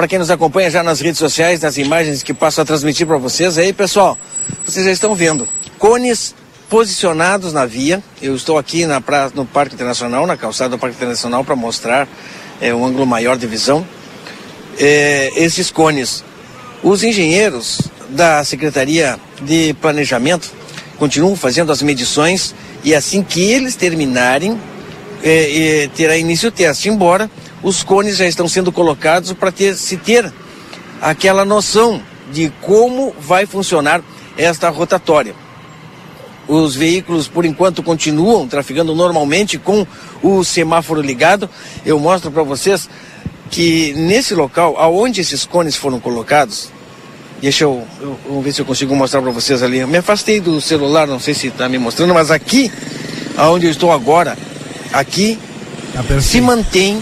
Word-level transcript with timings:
para 0.00 0.08
quem 0.08 0.18
nos 0.18 0.30
acompanha 0.30 0.70
já 0.70 0.82
nas 0.82 0.98
redes 0.98 1.18
sociais, 1.18 1.60
nas 1.60 1.76
imagens 1.76 2.22
que 2.22 2.32
passo 2.32 2.58
a 2.62 2.64
transmitir 2.64 3.06
para 3.06 3.18
vocês. 3.18 3.58
Aí, 3.58 3.70
pessoal, 3.70 4.16
vocês 4.64 4.86
já 4.86 4.90
estão 4.90 5.14
vendo 5.14 5.46
cones 5.78 6.34
posicionados 6.70 7.52
na 7.52 7.66
via. 7.66 8.02
Eu 8.22 8.34
estou 8.34 8.56
aqui 8.56 8.86
na 8.86 9.02
pra, 9.02 9.30
no 9.34 9.44
Parque 9.44 9.74
Internacional, 9.74 10.26
na 10.26 10.38
calçada 10.38 10.70
do 10.70 10.78
Parque 10.78 10.96
Internacional, 10.96 11.44
para 11.44 11.54
mostrar 11.54 12.08
é, 12.62 12.74
um 12.74 12.82
ângulo 12.82 13.04
maior 13.04 13.36
de 13.36 13.46
visão. 13.46 13.86
É, 14.78 15.32
esses 15.36 15.70
cones. 15.70 16.24
Os 16.82 17.04
engenheiros 17.04 17.82
da 18.08 18.42
Secretaria 18.42 19.20
de 19.42 19.74
Planejamento 19.82 20.50
continuam 20.96 21.36
fazendo 21.36 21.70
as 21.70 21.82
medições 21.82 22.54
e 22.82 22.94
assim 22.94 23.22
que 23.22 23.42
eles 23.42 23.76
terminarem, 23.76 24.58
é, 25.22 25.82
é, 25.82 25.88
terá 25.88 26.16
início 26.16 26.48
o 26.48 26.52
teste. 26.52 26.88
Embora 26.88 27.30
os 27.62 27.82
cones 27.82 28.16
já 28.16 28.26
estão 28.26 28.48
sendo 28.48 28.72
colocados 28.72 29.32
para 29.32 29.52
ter, 29.52 29.76
se 29.76 29.96
ter 29.96 30.32
aquela 31.00 31.44
noção 31.44 32.00
de 32.32 32.52
como 32.60 33.14
vai 33.20 33.46
funcionar 33.46 34.02
esta 34.36 34.68
rotatória. 34.68 35.34
Os 36.48 36.74
veículos, 36.74 37.28
por 37.28 37.44
enquanto, 37.44 37.82
continuam 37.82 38.48
trafegando 38.48 38.94
normalmente 38.94 39.58
com 39.58 39.86
o 40.22 40.42
semáforo 40.42 41.00
ligado. 41.00 41.48
Eu 41.84 41.98
mostro 41.98 42.30
para 42.30 42.42
vocês 42.42 42.88
que 43.50 43.92
nesse 43.92 44.34
local, 44.34 44.76
aonde 44.78 45.20
esses 45.20 45.44
cones 45.44 45.76
foram 45.76 46.00
colocados, 46.00 46.70
deixa 47.40 47.64
eu, 47.64 47.84
eu 48.00 48.18
vamos 48.26 48.44
ver 48.44 48.52
se 48.52 48.60
eu 48.60 48.64
consigo 48.64 48.96
mostrar 48.96 49.20
para 49.22 49.30
vocês 49.30 49.62
ali. 49.62 49.78
Eu 49.78 49.88
me 49.88 49.98
afastei 49.98 50.40
do 50.40 50.60
celular, 50.60 51.06
não 51.06 51.20
sei 51.20 51.34
se 51.34 51.48
está 51.48 51.68
me 51.68 51.78
mostrando, 51.78 52.14
mas 52.14 52.30
aqui, 52.30 52.72
aonde 53.36 53.66
eu 53.66 53.70
estou 53.70 53.92
agora, 53.92 54.36
aqui 54.92 55.38
se 56.20 56.40
mantém 56.40 57.00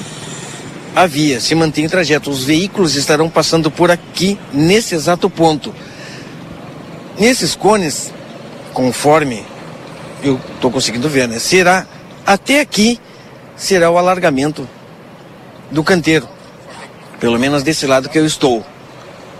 a 1.02 1.06
via, 1.06 1.40
se 1.40 1.54
mantém 1.54 1.86
o 1.86 1.90
trajeto. 1.90 2.30
Os 2.30 2.44
veículos 2.44 2.96
estarão 2.96 3.30
passando 3.30 3.70
por 3.70 3.90
aqui, 3.90 4.38
nesse 4.52 4.94
exato 4.94 5.30
ponto. 5.30 5.72
Nesses 7.18 7.54
cones, 7.54 8.12
conforme 8.72 9.44
eu 10.22 10.40
estou 10.54 10.70
conseguindo 10.70 11.08
ver, 11.08 11.28
né? 11.28 11.38
Será 11.38 11.86
até 12.26 12.60
aqui 12.60 13.00
será 13.56 13.90
o 13.90 13.98
alargamento 13.98 14.68
do 15.70 15.84
canteiro. 15.84 16.28
Pelo 17.20 17.38
menos 17.38 17.62
desse 17.62 17.86
lado 17.86 18.08
que 18.08 18.18
eu 18.18 18.26
estou. 18.26 18.64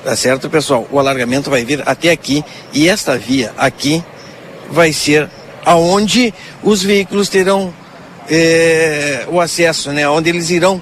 Tá 0.05 0.14
certo, 0.14 0.48
pessoal? 0.48 0.86
O 0.91 0.98
alargamento 0.98 1.51
vai 1.51 1.64
vir 1.64 1.83
até 1.86 2.11
aqui 2.11 2.45
e 2.73 2.89
esta 2.89 3.19
via 3.19 3.53
aqui 3.56 4.03
vai 4.70 4.92
ser 4.92 5.29
aonde 5.64 6.33
os 6.62 6.83
veículos 6.83 7.29
terão 7.29 7.75
é, 8.31 9.27
o 9.29 9.41
acesso, 9.41 9.92
né? 9.92 10.09
Onde 10.09 10.29
eles 10.29 10.51
irão 10.51 10.81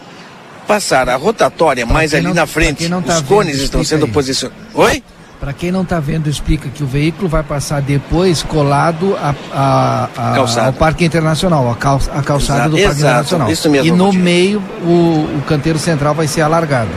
passar. 0.67 1.09
A 1.09 1.17
rotatória 1.17 1.86
mais 1.86 2.12
ali 2.14 2.27
não, 2.27 2.34
na 2.34 2.47
frente, 2.47 2.89
tá 2.89 2.98
os 2.98 3.22
cones 3.22 3.59
estão 3.59 3.84
sendo 3.84 4.09
posicionados. 4.09 4.64
Oi? 4.75 5.03
Para 5.39 5.53
quem 5.53 5.70
não 5.70 5.83
está 5.83 6.00
vendo, 6.00 6.31
explica 6.31 6.69
que 6.69 6.83
o 6.83 6.86
veículo 6.86 7.28
vai 7.28 7.42
passar 7.42 7.83
depois 7.83 8.42
colado 8.42 9.17
a, 9.17 9.34
a, 9.53 10.09
a 10.17 10.67
ao 10.67 10.72
Parque 10.72 11.05
Internacional, 11.05 11.70
a, 11.70 11.77
cal, 11.77 12.00
calçada 12.25 12.61
exato, 12.61 12.70
do 12.70 12.77
Parque 12.77 12.83
exato, 12.83 12.98
Internacional. 12.98 13.50
Isso 13.50 13.70
mesmo, 13.70 13.87
e 13.87 13.91
no 13.91 14.12
meio 14.12 14.61
o, 14.83 15.39
o 15.39 15.42
canteiro 15.47 15.78
central 15.78 16.14
vai 16.14 16.27
ser 16.27 16.41
alargado. 16.41 16.91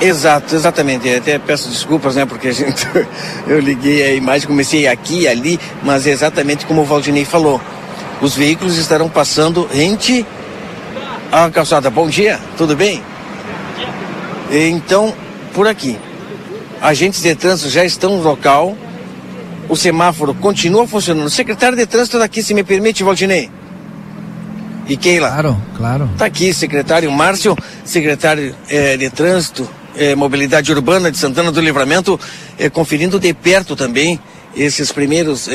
Exato, 0.00 0.54
exatamente. 0.54 1.08
Eu 1.08 1.18
até 1.18 1.38
peço 1.38 1.68
desculpas, 1.68 2.14
né, 2.16 2.24
porque 2.24 2.48
a 2.48 2.52
gente, 2.52 2.86
eu 3.46 3.58
liguei 3.58 4.02
a 4.02 4.14
imagem, 4.14 4.46
comecei 4.46 4.86
aqui 4.86 5.22
e 5.22 5.28
ali, 5.28 5.58
mas 5.82 6.06
é 6.06 6.10
exatamente 6.10 6.66
como 6.66 6.82
o 6.82 6.84
Valdinei 6.84 7.24
falou. 7.24 7.60
Os 8.20 8.36
veículos 8.36 8.78
estarão 8.78 9.08
passando 9.08 9.68
rente 9.72 10.24
à 11.32 11.50
calçada. 11.50 11.88
Bom 11.88 12.08
dia, 12.08 12.38
tudo 12.58 12.76
bem? 12.76 13.02
Então, 14.50 15.14
por 15.54 15.66
aqui 15.66 15.98
agentes 16.82 17.22
de 17.22 17.34
trânsito 17.34 17.70
já 17.70 17.84
estão 17.84 18.16
no 18.16 18.22
local, 18.22 18.76
o 19.68 19.76
semáforo 19.76 20.34
continua 20.34 20.86
funcionando. 20.86 21.26
O 21.26 21.30
secretário 21.30 21.76
de 21.76 21.86
trânsito 21.86 22.16
está 22.16 22.26
aqui, 22.26 22.42
se 22.42 22.52
me 22.52 22.64
permite, 22.64 23.04
Valdinei. 23.04 23.48
E 24.88 24.96
Keila? 24.96 25.28
Claro, 25.30 25.62
claro. 25.76 26.10
Está 26.12 26.26
aqui, 26.26 26.52
secretário 26.52 27.10
Márcio, 27.12 27.56
secretário 27.84 28.54
é, 28.68 28.96
de 28.96 29.08
trânsito, 29.08 29.70
é, 29.96 30.16
mobilidade 30.16 30.72
urbana 30.72 31.10
de 31.10 31.16
Santana 31.16 31.52
do 31.52 31.60
Livramento, 31.60 32.18
é, 32.58 32.68
conferindo 32.68 33.20
de 33.20 33.32
perto 33.32 33.76
também 33.76 34.20
esses 34.54 34.92
primeiros, 34.92 35.48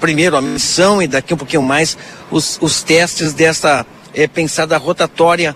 primeiro 0.00 0.36
a 0.36 0.42
missão 0.42 1.00
e 1.00 1.06
daqui 1.06 1.32
um 1.34 1.36
pouquinho 1.36 1.62
mais 1.62 1.96
os, 2.32 2.58
os 2.60 2.82
testes 2.82 3.32
desta 3.32 3.86
pensada 4.28 4.76
rotatória 4.76 5.54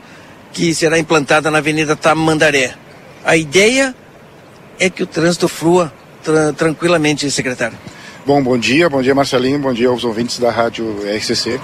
que 0.53 0.75
será 0.75 0.99
implantada 0.99 1.51
na 1.51 1.59
Avenida 1.59 1.95
Tamandaré. 1.95 2.75
A 3.25 3.37
ideia 3.37 3.95
é 4.79 4.89
que 4.91 5.03
o 5.03 5.07
trânsito 5.07 5.49
flua 5.49 5.93
tra 6.23 6.53
tranquilamente, 6.53 7.31
secretário. 7.31 7.79
Bom, 8.27 8.43
bom 8.43 8.59
dia, 8.59 8.91
bom 8.91 9.01
dia 9.01 9.15
Marcelinho, 9.15 9.59
bom 9.59 9.73
dia 9.73 9.89
aos 9.89 10.05
ouvintes 10.05 10.39
da 10.39 10.51
rádio 10.51 10.97
RCC. 11.17 11.61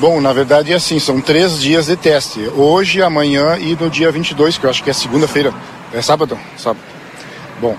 Bom, 0.00 0.20
na 0.20 0.32
verdade 0.32 0.72
é 0.72 0.76
assim, 0.76 1.00
são 1.00 1.20
três 1.20 1.60
dias 1.60 1.86
de 1.86 1.96
teste. 1.96 2.40
Hoje, 2.54 3.02
amanhã 3.02 3.58
e 3.58 3.74
no 3.74 3.90
dia 3.90 4.10
22, 4.12 4.56
que 4.56 4.64
eu 4.64 4.70
acho 4.70 4.82
que 4.84 4.90
é 4.90 4.92
segunda-feira. 4.92 5.52
É 5.92 6.00
sábado? 6.00 6.38
Sábado. 6.56 6.84
Bom. 7.60 7.76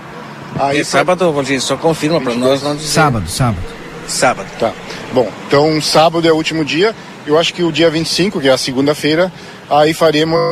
Aí 0.58 0.80
é 0.80 0.84
sábado, 0.84 1.32
Valdir, 1.32 1.60
só 1.62 1.76
confirma 1.76 2.20
para 2.20 2.34
nós 2.34 2.62
não 2.62 2.76
dizer. 2.76 2.88
Sábado, 2.88 3.28
sábado. 3.28 3.64
Sábado. 4.06 4.48
Tá. 4.58 4.72
Bom, 5.14 5.30
então 5.46 5.80
sábado 5.80 6.28
é 6.28 6.32
o 6.32 6.36
último 6.36 6.64
dia. 6.64 6.94
Eu 7.26 7.38
acho 7.38 7.52
que 7.52 7.62
o 7.62 7.70
dia 7.70 7.90
25, 7.90 8.40
que 8.40 8.48
é 8.48 8.52
a 8.52 8.58
segunda-feira, 8.58 9.32
aí 9.68 9.92
faremos 9.92 10.50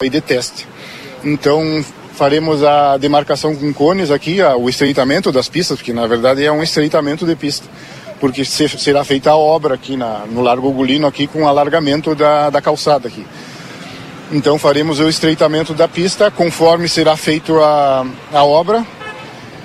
aí 0.00 0.08
de 0.08 0.20
teste. 0.20 0.66
Então, 1.22 1.84
faremos 2.12 2.62
a 2.62 2.96
demarcação 2.96 3.54
com 3.54 3.72
cones 3.72 4.10
aqui, 4.10 4.42
o 4.42 4.68
estreitamento 4.68 5.30
das 5.30 5.48
pistas, 5.48 5.78
porque 5.78 5.92
na 5.92 6.06
verdade 6.06 6.44
é 6.44 6.52
um 6.52 6.62
estreitamento 6.62 7.26
de 7.26 7.36
pista, 7.36 7.66
porque 8.20 8.44
se, 8.44 8.68
será 8.68 9.04
feita 9.04 9.30
a 9.30 9.36
obra 9.36 9.74
aqui 9.74 9.96
na, 9.96 10.24
no 10.26 10.40
Largo 10.40 10.70
Gulino 10.70 11.06
aqui 11.06 11.26
com 11.26 11.46
alargamento 11.46 12.14
da, 12.14 12.50
da 12.50 12.60
calçada 12.60 13.08
aqui. 13.08 13.26
Então 14.30 14.58
faremos 14.58 14.98
o 14.98 15.08
estreitamento 15.08 15.74
da 15.74 15.86
pista 15.86 16.30
conforme 16.30 16.88
será 16.88 17.16
feita 17.16 17.52
a, 17.52 18.06
a 18.32 18.44
obra 18.44 18.84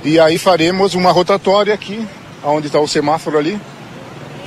e 0.03 0.19
aí 0.19 0.37
faremos 0.37 0.93
uma 0.93 1.11
rotatória 1.11 1.73
aqui, 1.73 2.05
onde 2.43 2.67
está 2.67 2.79
o 2.79 2.87
semáforo 2.87 3.37
ali, 3.37 3.59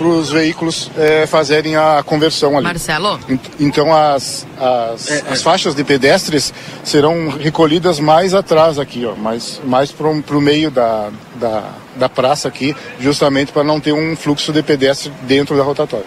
para 0.00 0.08
os 0.08 0.30
veículos 0.30 0.90
é, 0.96 1.26
fazerem 1.26 1.76
a 1.76 2.02
conversão 2.02 2.56
ali. 2.56 2.64
Marcelo? 2.64 3.20
Então 3.58 3.94
as, 3.94 4.46
as, 4.58 5.10
é, 5.10 5.18
é, 5.18 5.24
as 5.30 5.42
faixas 5.42 5.74
de 5.74 5.84
pedestres 5.84 6.54
serão 6.82 7.28
recolhidas 7.28 8.00
mais 8.00 8.32
atrás 8.32 8.78
aqui, 8.78 9.04
ó, 9.04 9.14
mais, 9.14 9.60
mais 9.62 9.92
para 9.92 10.08
o 10.08 10.40
meio 10.40 10.70
da, 10.70 11.10
da, 11.34 11.64
da 11.96 12.08
praça 12.08 12.48
aqui, 12.48 12.74
justamente 12.98 13.52
para 13.52 13.62
não 13.62 13.78
ter 13.78 13.92
um 13.92 14.16
fluxo 14.16 14.54
de 14.54 14.62
pedestre 14.62 15.12
dentro 15.24 15.54
da 15.54 15.62
rotatória. 15.62 16.06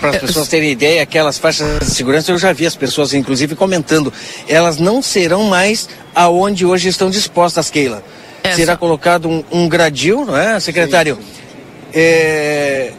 Para 0.00 0.10
as 0.10 0.16
pessoas 0.16 0.48
terem 0.48 0.70
ideia, 0.70 1.02
aquelas 1.02 1.36
faixas 1.36 1.80
de 1.80 1.94
segurança, 1.94 2.32
eu 2.32 2.38
já 2.38 2.50
vi 2.50 2.64
as 2.64 2.74
pessoas, 2.74 3.12
inclusive, 3.12 3.54
comentando, 3.54 4.10
elas 4.48 4.78
não 4.78 5.02
serão 5.02 5.44
mais 5.44 5.86
aonde 6.14 6.64
hoje 6.64 6.88
estão 6.88 7.10
dispostas, 7.10 7.68
Keila. 7.68 8.02
Essa. 8.42 8.56
Será 8.56 8.76
colocado 8.76 9.28
um, 9.28 9.44
um 9.52 9.68
gradil, 9.68 10.24
não 10.24 10.36
é, 10.36 10.58
secretário? 10.60 11.16
Sim, 11.16 11.22
sim. 11.22 11.44
É, 11.94 12.92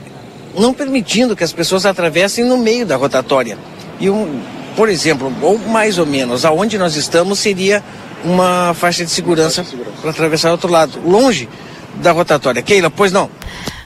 não 0.57 0.73
permitindo 0.73 1.35
que 1.35 1.43
as 1.43 1.53
pessoas 1.53 1.85
atravessem 1.85 2.45
no 2.45 2.57
meio 2.57 2.85
da 2.85 2.95
rotatória. 2.95 3.57
E, 3.99 4.09
um, 4.09 4.41
por 4.75 4.89
exemplo, 4.89 5.31
ou 5.41 5.57
mais 5.57 5.97
ou 5.97 6.05
menos, 6.05 6.45
aonde 6.45 6.77
nós 6.77 6.95
estamos 6.95 7.39
seria 7.39 7.83
uma 8.23 8.73
faixa 8.73 9.05
de 9.05 9.11
segurança 9.11 9.65
para 10.01 10.09
atravessar 10.09 10.49
o 10.49 10.51
outro 10.53 10.69
lado, 10.69 10.99
longe 11.05 11.47
da 11.95 12.11
rotatória. 12.11 12.61
Keila, 12.61 12.89
pois 12.89 13.11
não? 13.11 13.29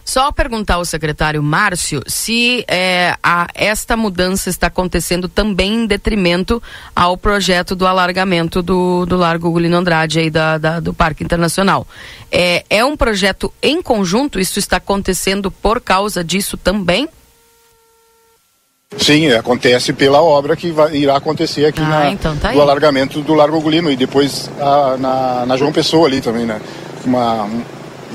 Só 0.09 0.31
perguntar 0.31 0.74
ao 0.74 0.86
secretário 0.86 1.44
Márcio 1.44 2.02
se 2.08 2.66
é, 2.68 3.16
a, 3.22 3.46
esta 3.53 3.96
mudança 3.96 4.50
está 4.50 4.66
acontecendo 4.66 5.30
também 5.30 5.84
em 5.84 5.86
detrimento 5.86 6.59
ao 6.96 7.16
projeto 7.16 7.75
do 7.75 7.86
alargamento 7.86 8.64
do, 8.64 9.06
do 9.06 9.16
Largo 9.16 9.52
Gulino 9.52 9.78
Andrade 9.78 10.17
aí 10.17 10.32
da, 10.32 10.58
da, 10.58 10.79
do 10.79 10.96
Parque 10.96 11.23
Internacional. 11.23 11.85
É, 12.32 12.66
é 12.72 12.84
um 12.84 12.97
projeto 12.97 13.53
em 13.61 13.84
conjunto? 13.84 14.40
Isso 14.40 14.58
está 14.58 14.78
acontecendo 14.78 15.52
por 15.52 15.79
causa 15.79 16.23
disso 16.23 16.58
também? 16.58 17.08
Sim, 18.97 19.32
acontece 19.34 19.94
pela 19.94 20.23
obra 20.23 20.55
que 20.55 20.72
vai, 20.72 20.96
irá 20.96 21.17
acontecer 21.17 21.67
aqui 21.67 21.82
ah, 21.82 21.88
na, 21.88 22.09
então 22.09 22.35
tá 22.35 22.52
do 22.52 22.59
alargamento 22.59 23.22
do 23.22 23.35
Largo 23.35 23.62
Gulino 23.62 23.91
e 23.91 23.96
depois 23.96 24.50
a, 24.59 24.97
na, 24.97 25.46
na 25.46 25.55
João 25.55 25.72
Pessoa 25.72 26.08
ali 26.08 26.20
também, 26.20 26.47
né? 26.47 26.59
Uma, 27.05 27.47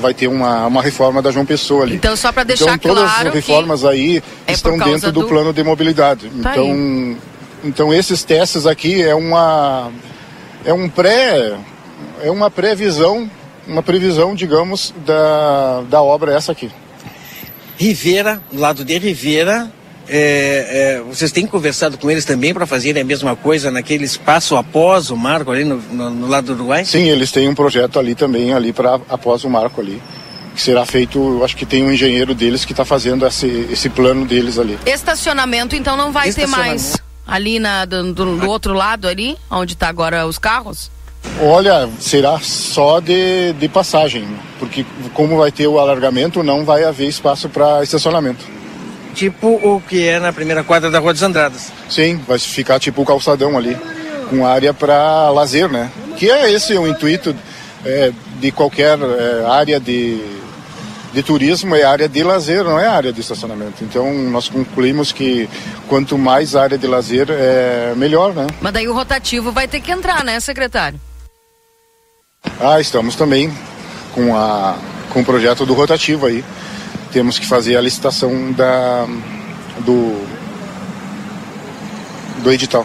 vai 0.05 0.13
ter 0.13 0.29
uma, 0.29 0.67
uma 0.67 0.83
reforma 0.83 1.23
da 1.23 1.31
João 1.31 1.47
Pessoa 1.47 1.85
ali. 1.85 1.97
Então, 1.97 2.15
só 2.15 2.31
para 2.31 2.45
deixar 2.45 2.75
então, 2.75 2.95
todas 2.95 3.11
as 3.11 3.33
reformas 3.33 3.87
aí 3.87 4.23
é 4.47 4.53
estão 4.53 4.77
dentro 4.77 5.11
do, 5.11 5.23
do, 5.23 5.29
plano 5.29 5.51
de 5.51 5.65
mobilidade. 5.65 6.29
Tá 6.43 6.53
então, 6.53 6.67
aí. 6.67 7.17
então, 7.65 7.95
esses 7.95 8.23
testes 8.23 8.67
aqui 8.67 9.03
é 9.03 9.15
uma 9.15 9.91
é 10.63 10.75
um 10.75 10.91
pré 10.91 11.57
é 12.23 12.31
uma 12.31 12.51
previsão, 12.51 13.31
uma 13.67 13.83
previsão, 13.83 14.35
digamos, 14.35 14.95
da, 15.07 15.83
da 15.89 16.03
obra 16.03 16.35
essa 16.35 16.53
aqui. 16.53 16.71
Rivera, 17.79 18.43
lado 18.53 18.85
de 18.85 18.99
Rivera, 18.99 19.73
é, 20.09 20.99
é, 20.99 21.03
vocês 21.03 21.33
têm 21.33 21.47
conversado 21.47 21.97
com 21.97 22.11
eles 22.11 22.25
também 22.25 22.53
para 22.53 22.67
fazerem 22.67 23.03
a 23.03 23.05
mesma 23.05 23.35
coisa 23.35 23.71
naquele 23.71 24.05
espaço 24.05 24.57
após 24.57 25.11
o 25.11 25.17
marco 25.17 25.51
ali 25.51 25.65
no, 25.65 25.77
no, 25.77 26.11
no 26.11 26.27
lado 26.27 26.47
do 26.47 26.53
Uruguai? 26.55 26.85
Sim, 26.85 27.09
eles 27.09 27.33
têm 27.33 27.49
um 27.49 27.55
projeto 27.55 27.99
ali 27.99 28.15
também, 28.15 28.53
ali 28.53 28.73
para 28.73 28.95
após 29.09 29.45
o 29.45 29.51
marco 29.51 29.81
ali. 29.81 30.01
Que 30.55 30.63
será 30.63 30.87
feito, 30.87 31.43
acho 31.43 31.57
que 31.57 31.67
tem 31.67 31.85
um 31.85 31.93
engenheiro 31.93 32.35
deles 32.35 32.65
que 32.65 32.73
está 32.73 32.85
fazendo 32.85 33.27
esse, 33.27 33.47
esse 33.71 33.89
plano 33.89 34.25
deles 34.25 34.59
ali. 34.59 34.79
Estacionamento, 34.87 35.75
então 35.75 35.97
não 35.97 36.13
vai 36.13 36.33
ter 36.33 36.47
mais 36.47 36.97
ali 37.27 37.59
na, 37.59 37.85
do, 37.85 38.13
do, 38.13 38.37
do 38.37 38.49
outro 38.49 38.73
lado 38.73 39.09
ali, 39.09 39.37
onde 39.51 39.73
está 39.73 39.89
agora 39.89 40.27
os 40.27 40.39
carros? 40.39 40.91
Olha, 41.41 41.89
será 41.99 42.39
só 42.39 43.01
de, 43.01 43.55
de 43.55 43.67
passagem, 43.67 44.29
porque 44.59 44.85
como 45.15 45.39
vai 45.39 45.51
ter 45.51 45.67
o 45.67 45.79
alargamento, 45.79 46.43
não 46.43 46.65
vai 46.65 46.85
haver 46.85 47.09
espaço 47.09 47.49
para 47.49 47.83
estacionamento 47.83 48.54
tipo 49.15 49.49
o 49.49 49.81
que 49.81 50.07
é 50.07 50.19
na 50.19 50.33
primeira 50.33 50.63
quadra 50.63 50.91
da 50.91 50.99
Rua 50.99 51.13
dos 51.13 51.23
Andradas. 51.23 51.73
Sim, 51.89 52.21
vai 52.27 52.39
ficar 52.39 52.79
tipo 52.79 53.01
o 53.03 53.07
calçadão 53.07 53.57
ali, 53.57 53.77
com 54.29 54.47
área 54.47 54.75
para 54.75 55.31
lazer, 55.31 55.69
né? 55.69 55.91
Que 56.17 56.31
é 56.31 56.53
esse 56.53 56.75
o 56.75 56.87
intuito 56.87 57.35
é, 57.85 58.13
de 58.41 58.51
qualquer 58.51 58.99
é, 58.99 59.47
área 59.49 59.81
de, 59.81 60.21
de 61.13 61.23
turismo, 61.23 61.75
é 61.75 61.85
área 61.85 62.09
de 62.09 62.23
lazer, 62.23 62.65
não 62.65 62.79
é 62.79 62.87
área 62.87 63.13
de 63.13 63.21
estacionamento. 63.21 63.83
Então 63.83 64.13
nós 64.13 64.49
concluímos 64.49 65.13
que 65.13 65.49
quanto 65.89 66.19
mais 66.19 66.57
área 66.57 66.77
de 66.77 66.87
lazer, 66.87 67.29
é 67.31 67.95
melhor, 67.97 68.35
né? 68.35 68.47
Mas 68.61 68.73
daí 68.73 68.89
o 68.89 68.93
rotativo 68.93 69.53
vai 69.53 69.69
ter 69.69 69.81
que 69.81 69.93
entrar, 69.93 70.25
né, 70.25 70.39
secretário? 70.41 71.01
Ah, 72.61 72.81
estamos 72.81 73.17
também 73.17 73.53
com, 74.15 74.37
a, 74.37 74.77
com 75.11 75.21
o 75.21 75.25
projeto 75.25 75.65
do 75.65 75.73
rotativo 75.73 76.27
aí 76.27 76.45
temos 77.15 77.39
que 77.39 77.47
fazer 77.47 77.77
a 77.77 77.81
licitação 77.81 78.51
da, 78.51 79.07
do, 79.87 80.27
do 82.43 82.53
edital. 82.53 82.85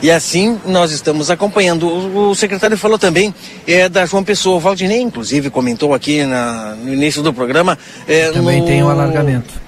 E 0.00 0.08
assim 0.08 0.60
nós 0.64 0.92
estamos 0.92 1.32
acompanhando. 1.32 1.88
O, 1.88 2.30
o, 2.30 2.34
secretário 2.36 2.78
falou 2.78 2.96
também 2.96 3.34
é, 3.66 3.88
da 3.88 4.06
João 4.06 4.22
Pessoa. 4.22 4.56
O 4.56 4.60
Valdinei, 4.60 5.00
inclusive, 5.00 5.50
comentou 5.50 5.92
aqui 5.92 6.24
na, 6.24 6.76
no 6.76 6.94
início 6.94 7.24
do 7.24 7.34
programa. 7.34 7.76
É, 8.06 8.30
também 8.30 8.60
no... 8.60 8.66
tem 8.66 8.84
o 8.84 8.88
alargamento. 8.88 9.66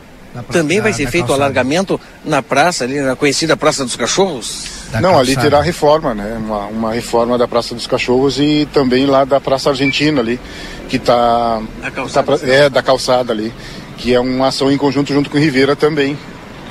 Também 0.52 0.80
vai 0.80 0.92
ser 0.92 1.10
feito 1.10 1.30
o 1.30 1.32
alargamento 1.32 2.00
na 2.24 2.40
praça, 2.40 2.84
ali 2.84 3.00
na 3.00 3.16
conhecida 3.16 3.56
Praça 3.56 3.84
dos 3.84 3.96
Cachorros? 3.96 4.77
Da 4.90 5.00
Não, 5.00 5.10
calçada. 5.10 5.30
ali 5.30 5.36
terá 5.36 5.60
reforma, 5.60 6.14
né? 6.14 6.36
Uma, 6.38 6.66
uma, 6.66 6.92
reforma 6.92 7.36
da 7.36 7.46
Praça 7.46 7.74
dos 7.74 7.86
Cachorros 7.86 8.38
e 8.38 8.66
também 8.72 9.04
lá 9.04 9.24
da 9.24 9.38
Praça 9.38 9.68
Argentina 9.68 10.20
ali, 10.20 10.40
que 10.88 10.96
está 10.96 11.60
tá, 11.92 12.22
é 12.42 12.70
da 12.70 12.82
calçada 12.82 13.32
ali, 13.32 13.52
que 13.98 14.14
é 14.14 14.20
uma 14.20 14.48
ação 14.48 14.72
em 14.72 14.78
conjunto 14.78 15.12
junto 15.12 15.28
com 15.28 15.36
o 15.36 15.40
Rivera 15.40 15.76
também, 15.76 16.16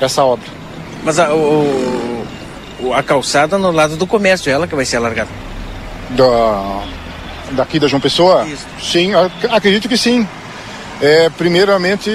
essa 0.00 0.24
obra. 0.24 0.46
Mas 1.04 1.18
a, 1.20 1.32
o, 1.32 2.24
a 2.92 3.02
calçada 3.04 3.56
no 3.56 3.70
lado 3.70 3.96
do 3.96 4.06
comércio, 4.06 4.50
ela 4.50 4.66
que 4.66 4.74
vai 4.74 4.84
ser 4.84 4.96
alargada? 4.96 5.30
Da, 6.10 6.82
daqui 7.52 7.78
da 7.78 7.86
João 7.86 8.00
Pessoa? 8.00 8.44
Isso. 8.46 8.66
Sim, 8.82 9.12
acredito 9.50 9.88
que 9.88 9.96
sim. 9.96 10.26
É, 11.00 11.30
primeiramente 11.30 12.10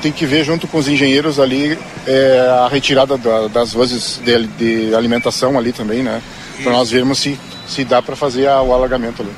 tem 0.00 0.10
que 0.10 0.26
ver 0.26 0.44
junto 0.44 0.66
com 0.66 0.78
os 0.78 0.88
engenheiros 0.88 1.38
ali 1.38 1.78
é, 2.06 2.64
a 2.64 2.68
retirada 2.68 3.16
da, 3.16 3.48
das 3.48 3.72
vozes 3.72 4.20
de, 4.24 4.46
de, 4.46 4.94
alimentação 4.94 5.58
ali 5.58 5.72
também, 5.72 6.02
né? 6.02 6.22
Para 6.62 6.72
nós 6.72 6.90
vermos 6.90 7.18
se, 7.18 7.38
se 7.68 7.84
dá 7.84 8.02
para 8.02 8.16
fazer 8.16 8.48
a, 8.48 8.60
o 8.62 8.72
alagamento 8.72 9.22
ali. 9.22 9.32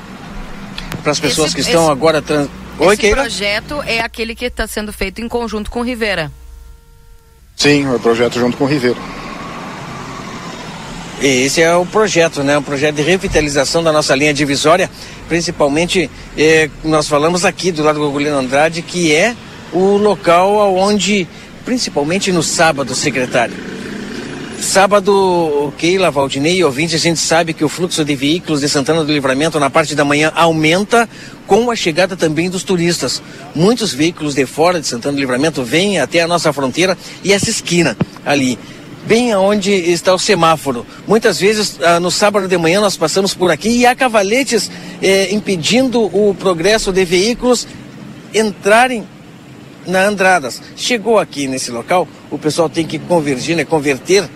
Para 1.02 1.12
as 1.12 1.20
pessoas 1.20 1.48
esse, 1.48 1.56
que 1.56 1.60
estão 1.62 1.82
esse, 1.82 1.92
agora. 1.92 2.22
Trans... 2.22 2.48
Oi, 2.78 2.94
esse 2.94 3.10
projeto 3.10 3.82
é 3.82 4.00
aquele 4.00 4.34
que 4.34 4.46
está 4.46 4.66
sendo 4.66 4.92
feito 4.92 5.20
em 5.20 5.28
conjunto 5.28 5.70
com 5.70 5.80
o 5.80 5.82
Rivera. 5.82 6.30
Sim, 7.56 7.86
é 7.86 7.90
o 7.90 8.00
projeto 8.00 8.38
junto 8.38 8.56
com 8.56 8.64
o 8.64 8.66
Rivera. 8.66 8.96
Esse 11.20 11.62
é 11.62 11.74
o 11.76 11.86
projeto, 11.86 12.42
né? 12.42 12.58
Um 12.58 12.62
projeto 12.62 12.96
de 12.96 13.02
revitalização 13.02 13.82
da 13.82 13.92
nossa 13.92 14.14
linha 14.14 14.34
divisória, 14.34 14.90
principalmente 15.28 16.10
eh, 16.36 16.68
nós 16.82 17.06
falamos 17.06 17.44
aqui 17.44 17.70
do 17.70 17.84
lado 17.84 18.00
do 18.00 18.06
Gogolino 18.06 18.36
Andrade, 18.36 18.82
que 18.82 19.14
é 19.14 19.36
o 19.72 19.96
local 19.96 20.74
onde, 20.76 21.26
principalmente 21.64 22.30
no 22.32 22.42
sábado, 22.42 22.94
secretário. 22.94 23.54
Sábado, 24.60 25.72
Keila, 25.76 26.10
Valdinei 26.10 26.58
e 26.58 26.64
ouvintes, 26.64 26.94
a 26.94 26.98
gente 26.98 27.18
sabe 27.18 27.52
que 27.52 27.64
o 27.64 27.68
fluxo 27.68 28.04
de 28.04 28.14
veículos 28.14 28.60
de 28.60 28.68
Santana 28.68 29.02
do 29.02 29.12
Livramento 29.12 29.58
na 29.58 29.68
parte 29.68 29.94
da 29.94 30.04
manhã 30.04 30.32
aumenta 30.36 31.08
com 31.48 31.68
a 31.68 31.74
chegada 31.74 32.16
também 32.16 32.48
dos 32.48 32.62
turistas. 32.62 33.20
Muitos 33.56 33.92
veículos 33.92 34.36
de 34.36 34.46
fora 34.46 34.80
de 34.80 34.86
Santana 34.86 35.16
do 35.16 35.20
Livramento 35.20 35.64
vêm 35.64 35.98
até 35.98 36.20
a 36.20 36.28
nossa 36.28 36.52
fronteira 36.52 36.96
e 37.24 37.32
essa 37.32 37.50
esquina 37.50 37.96
ali 38.24 38.56
bem 39.04 39.32
aonde 39.32 39.72
está 39.72 40.14
o 40.14 40.18
semáforo. 40.18 40.86
Muitas 41.08 41.40
vezes, 41.40 41.78
ah, 41.82 41.98
no 41.98 42.10
sábado 42.10 42.46
de 42.46 42.56
manhã, 42.56 42.80
nós 42.80 42.96
passamos 42.96 43.34
por 43.34 43.50
aqui 43.50 43.68
e 43.68 43.86
há 43.86 43.96
cavaletes 43.96 44.70
eh, 45.02 45.34
impedindo 45.34 46.02
o 46.04 46.34
progresso 46.38 46.92
de 46.92 47.04
veículos 47.04 47.66
entrarem 48.32 49.04
na 49.86 50.04
Andradas. 50.04 50.60
Chegou 50.76 51.18
aqui 51.18 51.46
nesse 51.46 51.70
local, 51.70 52.06
o 52.30 52.38
pessoal 52.38 52.68
tem 52.68 52.86
que 52.86 52.98
convergir, 52.98 53.56
né, 53.56 53.64
converter 53.64 54.28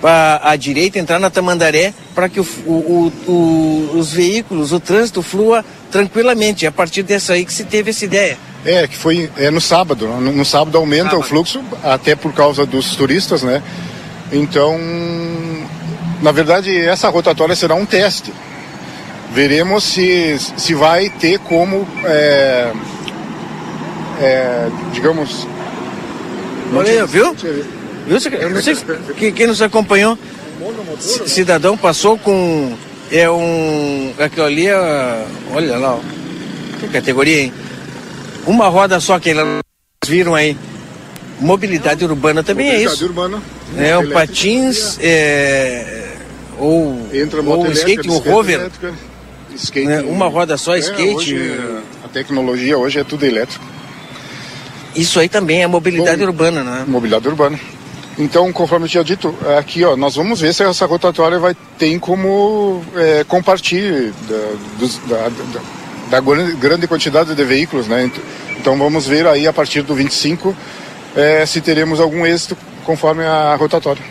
para 0.00 0.40
a 0.42 0.54
direita, 0.54 0.98
entrar 0.98 1.18
na 1.18 1.30
Tamandaré, 1.30 1.94
para 2.14 2.28
que 2.28 2.38
o, 2.38 2.46
o, 2.66 3.12
o, 3.26 3.90
os 3.94 4.12
veículos, 4.12 4.70
o 4.70 4.78
trânsito 4.78 5.22
flua 5.22 5.64
tranquilamente. 5.90 6.66
É 6.66 6.68
a 6.68 6.72
partir 6.72 7.02
dessa 7.02 7.32
aí 7.32 7.44
que 7.44 7.52
se 7.52 7.64
teve 7.64 7.90
essa 7.90 8.04
ideia. 8.04 8.36
É, 8.66 8.86
que 8.86 8.96
foi 8.96 9.30
é 9.38 9.50
no 9.50 9.62
sábado. 9.62 10.06
No, 10.06 10.32
no 10.32 10.44
sábado 10.44 10.76
aumenta 10.76 11.04
sábado. 11.04 11.20
o 11.20 11.22
fluxo, 11.22 11.62
até 11.82 12.14
por 12.14 12.34
causa 12.34 12.66
dos 12.66 12.94
turistas, 12.96 13.42
né? 13.42 13.62
Então, 14.30 14.78
na 16.20 16.32
verdade, 16.32 16.76
essa 16.78 17.08
rotatória 17.08 17.56
será 17.56 17.74
um 17.74 17.86
teste. 17.86 18.32
Veremos 19.32 19.84
se, 19.84 20.38
se 20.38 20.74
vai 20.74 21.08
ter 21.08 21.38
como 21.38 21.88
é, 22.04 22.72
é, 24.20 24.68
digamos. 24.92 25.46
Olha, 26.74 27.06
viu? 27.06 27.34
Viu? 27.34 28.18
Eu 28.40 28.50
não 28.50 28.62
sei 28.62 28.76
que, 29.16 29.32
quem 29.32 29.46
nos 29.46 29.62
acompanhou. 29.62 30.18
Cidadão 30.98 31.76
passou 31.76 32.18
com. 32.18 32.76
É 33.10 33.30
um. 33.30 34.12
Aquilo 34.18 34.46
ali 34.46 34.68
é. 34.68 35.26
Olha 35.52 35.76
lá, 35.76 35.94
ó. 35.94 36.00
Que 36.80 36.88
categoria, 36.88 37.42
hein? 37.42 37.52
Uma 38.46 38.68
roda 38.68 39.00
só 39.00 39.18
que 39.18 39.30
eles 39.30 39.44
viram 40.06 40.34
aí. 40.34 40.56
Mobilidade 41.40 42.04
urbana 42.04 42.42
também 42.42 42.66
Mobilidade 42.66 42.92
é 42.92 42.94
isso. 42.94 43.04
urbana. 43.06 43.42
É, 43.76 43.96
o 43.96 44.10
patins, 44.10 44.98
é, 45.00 46.04
ou, 46.58 47.08
Entra 47.12 47.42
ou 47.42 47.70
skate, 47.72 48.08
um 48.08 48.18
rover. 48.18 48.70
Skate, 49.56 49.86
né? 49.86 50.00
Uma 50.02 50.28
roda 50.28 50.56
só, 50.56 50.76
é, 50.76 50.78
skate. 50.78 51.34
Hoje, 51.34 51.60
a 52.04 52.08
tecnologia 52.08 52.78
hoje 52.78 53.00
é 53.00 53.04
tudo 53.04 53.26
elétrico. 53.26 53.64
Isso 54.94 55.18
aí 55.18 55.28
também 55.28 55.62
é 55.62 55.66
mobilidade 55.66 56.18
Bom, 56.18 56.26
urbana, 56.26 56.62
né? 56.62 56.84
Mobilidade 56.86 57.26
urbana. 57.26 57.58
Então, 58.16 58.52
conforme 58.52 58.86
eu 58.86 58.88
tinha 58.88 59.04
dito, 59.04 59.34
aqui 59.58 59.84
ó, 59.84 59.96
nós 59.96 60.14
vamos 60.14 60.40
ver 60.40 60.54
se 60.54 60.62
essa 60.62 60.86
rotatória 60.86 61.38
vai 61.38 61.56
ter 61.76 61.98
como 61.98 62.84
é, 62.94 63.24
compartilhar 63.24 64.12
da, 64.28 65.16
da, 65.16 65.28
da, 65.28 65.60
da, 66.10 66.20
grande 66.20 66.86
quantidade 66.86 67.34
de 67.34 67.44
veículos, 67.44 67.88
né? 67.88 68.08
Então 68.56 68.78
vamos 68.78 69.06
ver 69.06 69.26
aí 69.26 69.48
a 69.48 69.52
partir 69.52 69.82
do 69.82 69.94
25 69.94 70.56
é, 71.16 71.44
se 71.44 71.60
teremos 71.60 71.98
algum 71.98 72.24
êxito 72.24 72.56
conforme 72.84 73.24
a 73.24 73.56
rotatória. 73.56 74.02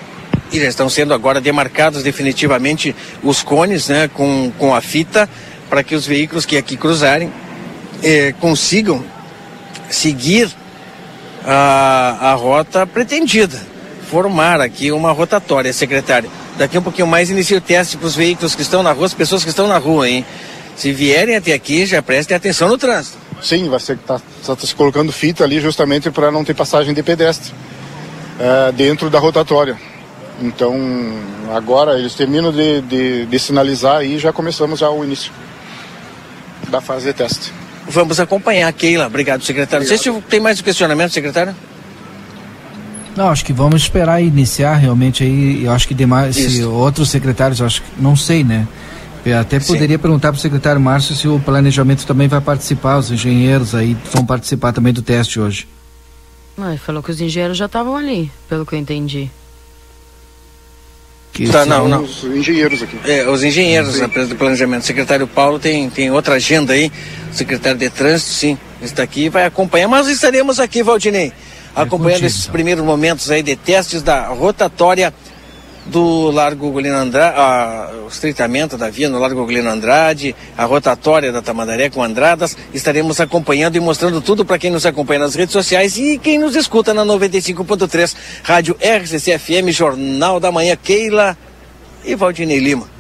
E 0.52 0.60
já 0.60 0.68
estão 0.68 0.90
sendo 0.90 1.14
agora 1.14 1.40
demarcados 1.40 2.04
definitivamente 2.04 2.96
os 3.24 3.42
cones, 3.42 3.88
né, 3.88 4.08
com, 4.14 4.52
com 4.60 4.76
a 4.76 4.82
fita, 4.82 5.28
para 5.70 5.82
que 5.82 5.96
os 5.96 6.06
veículos 6.06 6.46
que 6.46 6.58
aqui 6.58 6.78
cruzarem 6.78 7.32
é, 8.04 8.34
consigam 8.40 9.04
seguir 9.90 10.50
a, 11.46 12.32
a 12.32 12.34
rota 12.34 12.86
pretendida. 12.86 13.60
Formar 14.10 14.62
aqui 14.62 14.92
uma 14.92 15.12
rotatória, 15.12 15.74
secretário. 15.74 16.30
Daqui 16.58 16.78
um 16.78 16.84
pouquinho 16.84 17.08
mais 17.08 17.30
inicia 17.30 17.58
o 17.58 17.62
teste 17.62 17.98
para 17.98 18.08
os 18.08 18.16
veículos 18.16 18.54
que 18.54 18.62
estão 18.62 18.84
na 18.84 18.92
rua, 18.92 19.06
as 19.06 19.14
pessoas 19.14 19.44
que 19.44 19.50
estão 19.50 19.68
na 19.68 19.78
rua, 19.78 20.08
hein? 20.08 20.26
Se 20.76 20.92
vierem 20.92 21.36
até 21.36 21.54
aqui, 21.54 21.86
já 21.86 22.02
prestem 22.02 22.36
atenção 22.36 22.68
no 22.68 22.78
trânsito. 22.78 23.18
Sim, 23.42 23.70
vai 23.70 23.80
ser 23.80 23.98
tá, 23.98 24.20
tá, 24.46 24.56
tá 24.56 24.68
se 24.68 24.74
colocando 24.74 25.12
fita 25.12 25.44
ali 25.44 25.60
justamente 25.60 26.10
para 26.10 26.32
não 26.32 26.44
ter 26.44 26.54
passagem 26.54 26.94
de 26.94 27.04
pedestre 27.04 27.52
é, 28.40 28.72
dentro 28.72 29.10
da 29.10 29.20
rotatória. 29.20 29.78
Então, 30.42 30.76
agora 31.54 31.98
eles 31.98 32.16
terminam 32.16 32.52
de, 32.52 32.82
de, 32.82 33.26
de 33.26 33.40
sinalizar 33.40 34.04
e 34.04 34.18
já 34.18 34.32
começamos 34.32 34.80
já 34.80 34.90
o 34.90 35.04
início 35.04 35.32
da 36.70 36.82
fase 36.82 37.08
de 37.08 37.14
teste. 37.14 37.54
Vamos 37.88 38.20
acompanhar, 38.20 38.72
Keila. 38.74 39.08
Obrigado, 39.08 39.44
secretário. 39.44 39.86
Obrigado. 39.86 40.06
Não 40.06 40.14
sei 40.14 40.22
se 40.22 40.30
tem 40.30 40.40
mais 40.40 40.60
um 40.60 40.64
questionamento, 40.64 41.12
secretário. 41.12 41.56
Não, 43.16 43.30
acho 43.30 43.46
que 43.46 43.54
vamos 43.54 43.84
esperar 43.84 44.22
iniciar 44.22 44.76
realmente 44.76 45.24
aí. 45.24 45.66
Eu 45.66 45.72
acho 45.72 45.88
que 45.88 45.94
demais, 45.94 46.36
se 46.36 46.64
outros 46.64 47.10
secretários, 47.10 47.62
acho 47.62 47.82
que 47.82 48.02
não 48.02 48.16
sei, 48.16 48.44
né? 48.44 48.68
Eu 49.26 49.40
até 49.40 49.60
poderia 49.60 49.98
Sim. 49.98 50.02
perguntar 50.02 50.32
para 50.32 50.38
o 50.38 50.42
secretário 50.42 50.82
Márcio 50.82 51.16
se 51.16 51.28
o 51.28 51.40
planejamento 51.40 52.06
também 52.06 52.28
vai 52.28 52.42
participar, 52.42 52.98
os 52.98 53.10
engenheiros 53.10 53.74
aí 53.74 53.96
vão 54.12 54.26
participar 54.26 54.74
também 54.74 54.92
do 54.92 55.02
teste 55.02 55.40
hoje. 55.40 55.68
Não, 56.58 56.70
ele 56.70 56.78
falou 56.78 57.02
que 57.02 57.12
os 57.12 57.22
engenheiros 57.22 57.58
já 57.58 57.68
estavam 57.68 57.96
ali, 57.96 58.30
pelo 58.50 58.66
que 58.66 58.76
eu 58.76 58.80
entendi. 58.80 59.32
Que 61.34 61.50
tá, 61.50 61.66
não, 61.66 61.88
não. 61.88 62.04
Os 62.04 62.24
engenheiros 62.24 62.84
aqui. 62.84 62.96
É, 63.06 63.28
os 63.28 63.44
engenheiros 63.44 63.96
sim. 63.96 64.08
do 64.28 64.36
planejamento. 64.36 64.84
O 64.84 64.86
secretário 64.86 65.26
Paulo 65.26 65.58
tem, 65.58 65.90
tem 65.90 66.12
outra 66.12 66.36
agenda 66.36 66.74
aí. 66.74 66.92
O 67.32 67.36
secretário 67.36 67.80
de 67.80 67.90
trânsito, 67.90 68.30
sim, 68.30 68.58
está 68.80 69.02
aqui 69.02 69.26
e 69.26 69.30
vai 69.30 69.46
acompanhar. 69.46 69.88
Mas 69.88 70.08
estaremos 70.08 70.60
aqui, 70.60 70.84
Valdinei, 70.84 71.34
acompanhando 71.76 72.26
esses 72.26 72.42
então. 72.42 72.54
primeiros 72.54 72.86
momentos 72.86 73.32
aí 73.32 73.42
de 73.42 73.56
testes 73.56 74.04
da 74.04 74.28
rotatória 74.28 75.12
do 75.86 76.32
Largo 76.32 76.72
Golino 76.72 76.96
Andrade, 76.96 77.38
o 78.04 78.08
estreitamento 78.08 78.78
da 78.78 78.90
via 78.90 79.10
no 79.10 79.20
Largo 79.20 79.46
Golino 79.46 79.70
Andrade, 79.70 80.36
a 80.58 80.66
rotatória 80.66 81.32
da 81.32 81.42
Tamandaré 81.42 81.90
com 81.90 82.04
Andradas. 82.04 82.56
Estaremos 82.74 83.20
acompanhando 83.20 83.76
e 83.76 83.80
mostrando 83.80 84.22
tudo 84.22 84.46
para 84.46 84.58
quem 84.58 84.72
nos 84.72 84.86
acompanha 84.86 85.22
nas 85.22 85.36
redes 85.36 85.54
sociais 85.54 85.98
e 85.98 86.18
quem 86.18 86.38
nos 86.38 86.56
escuta 86.56 86.94
na 86.94 87.04
95.3, 87.04 88.16
Rádio 88.44 88.76
RCC 88.80 89.38
FM, 89.38 89.70
Jornal 89.70 90.40
da 90.40 90.52
Manhã, 90.52 90.76
Keila 90.76 91.38
e 92.06 92.16
Valdinei 92.16 92.60
Lima. 92.60 92.93